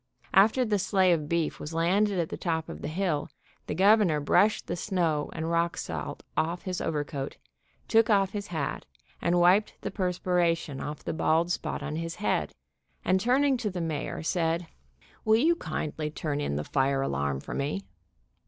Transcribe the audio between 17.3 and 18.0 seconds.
for me?"